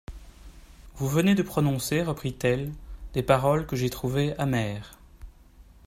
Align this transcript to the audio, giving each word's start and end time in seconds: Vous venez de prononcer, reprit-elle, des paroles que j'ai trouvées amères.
Vous 0.95 1.07
venez 1.07 1.35
de 1.35 1.43
prononcer, 1.43 2.01
reprit-elle, 2.01 2.73
des 3.13 3.21
paroles 3.21 3.67
que 3.67 3.75
j'ai 3.75 3.91
trouvées 3.91 4.35
amères. 4.39 4.97